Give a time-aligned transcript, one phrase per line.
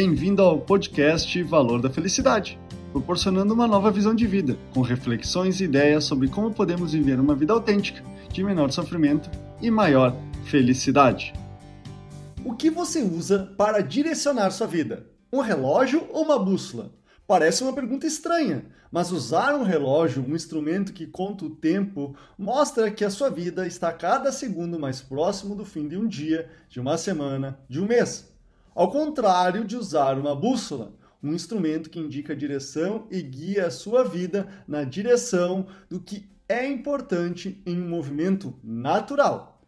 [0.00, 2.56] Bem-vindo ao podcast Valor da Felicidade,
[2.92, 7.34] proporcionando uma nova visão de vida, com reflexões e ideias sobre como podemos viver uma
[7.34, 8.00] vida autêntica,
[8.32, 9.28] de menor sofrimento
[9.60, 10.14] e maior
[10.44, 11.32] felicidade.
[12.44, 15.04] O que você usa para direcionar sua vida?
[15.32, 16.92] Um relógio ou uma bússola?
[17.26, 22.88] Parece uma pergunta estranha, mas usar um relógio, um instrumento que conta o tempo, mostra
[22.88, 26.78] que a sua vida está cada segundo mais próximo do fim de um dia, de
[26.78, 28.37] uma semana, de um mês.
[28.78, 33.72] Ao contrário de usar uma bússola, um instrumento que indica a direção e guia a
[33.72, 39.60] sua vida na direção do que é importante em um movimento natural.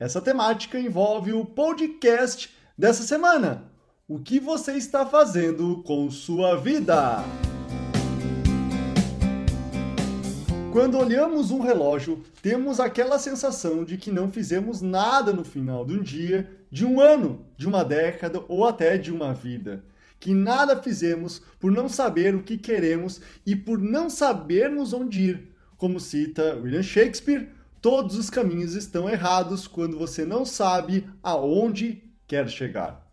[0.00, 3.70] Essa temática envolve o podcast dessa semana.
[4.08, 7.22] O que você está fazendo com sua vida?
[10.74, 15.94] Quando olhamos um relógio, temos aquela sensação de que não fizemos nada no final de
[15.94, 19.84] um dia, de um ano, de uma década ou até de uma vida.
[20.18, 25.54] Que nada fizemos por não saber o que queremos e por não sabermos onde ir.
[25.76, 32.48] Como cita William Shakespeare, todos os caminhos estão errados quando você não sabe aonde quer
[32.48, 33.04] chegar.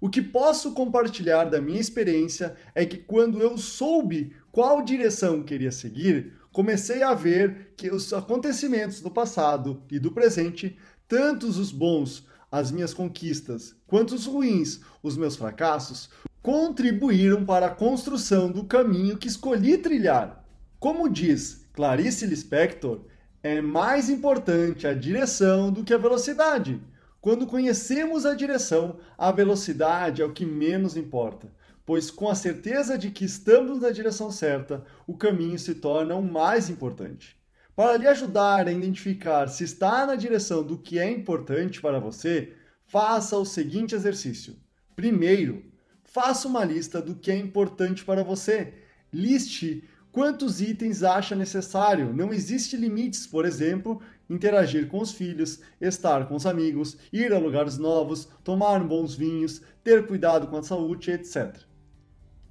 [0.00, 5.72] O que posso compartilhar da minha experiência é que quando eu soube qual direção queria
[5.72, 12.28] seguir, comecei a ver que os acontecimentos do passado e do presente, tantos os bons,
[12.48, 16.08] as minhas conquistas, quanto os ruins, os meus fracassos,
[16.40, 20.44] contribuíram para a construção do caminho que escolhi trilhar.
[20.78, 23.00] Como diz Clarice Lispector,
[23.42, 26.80] é mais importante a direção do que a velocidade.
[27.20, 31.48] Quando conhecemos a direção, a velocidade é o que menos importa,
[31.86, 36.22] pois com a certeza de que estamos na direção certa, o caminho se torna o
[36.22, 37.36] mais importante.
[37.76, 42.52] Para lhe ajudar a identificar se está na direção do que é importante para você,
[42.86, 44.56] faça o seguinte exercício.
[44.94, 45.64] Primeiro,
[46.04, 48.74] faça uma lista do que é importante para você.
[49.12, 49.82] Liste
[50.12, 52.14] quantos itens acha necessário.
[52.14, 54.00] Não existe limites, por exemplo,
[54.30, 59.60] interagir com os filhos, estar com os amigos, ir a lugares novos, tomar bons vinhos,
[59.82, 61.56] ter cuidado com a saúde, etc.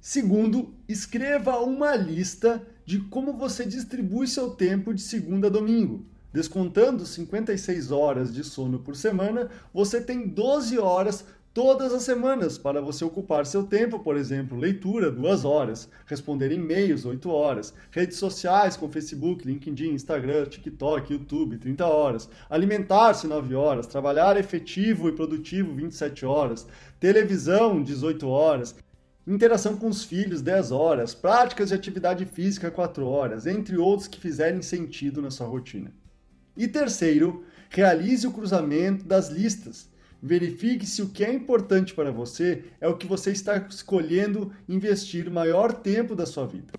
[0.06, 6.04] Segundo, escreva uma lista de como você distribui seu tempo de segunda a domingo.
[6.30, 12.82] Descontando 56 horas de sono por semana, você tem 12 horas todas as semanas para
[12.82, 18.76] você ocupar seu tempo, por exemplo, leitura, duas horas, responder e-mails, 8 horas, redes sociais
[18.76, 25.72] com Facebook, LinkedIn, Instagram, TikTok, YouTube, 30 horas, alimentar-se 9 horas, trabalhar efetivo e produtivo
[25.72, 26.66] 27 horas,
[27.00, 28.74] televisão 18 horas,
[29.26, 34.20] interação com os filhos 10 horas, práticas de atividade física 4 horas, entre outros que
[34.20, 35.92] fizerem sentido na sua rotina.
[36.56, 39.88] E terceiro, realize o cruzamento das listas
[40.26, 45.30] Verifique se o que é importante para você é o que você está escolhendo investir
[45.30, 46.72] maior tempo da sua vida.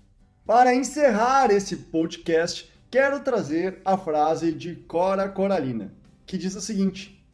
[0.44, 5.94] Para encerrar esse podcast, quero trazer a frase de Cora Coralina,
[6.26, 7.24] que diz o seguinte: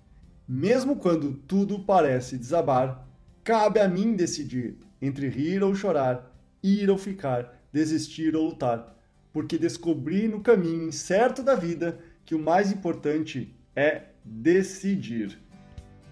[0.47, 3.09] Mesmo quando tudo parece desabar,
[3.43, 6.33] cabe a mim decidir entre rir ou chorar,
[6.63, 8.97] ir ou ficar, desistir ou lutar,
[9.33, 15.39] porque descobri no caminho incerto da vida que o mais importante é decidir.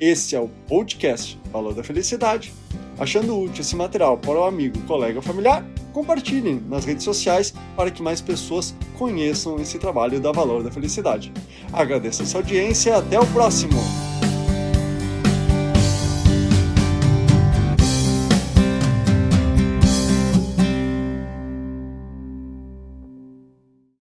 [0.01, 2.53] Esse é o podcast Valor da Felicidade.
[2.99, 7.91] Achando útil esse material para o amigo, colega ou familiar, compartilhem nas redes sociais para
[7.91, 11.33] que mais pessoas conheçam esse trabalho da Valor da Felicidade.
[11.73, 14.00] Agradeço a sua audiência e até o próximo!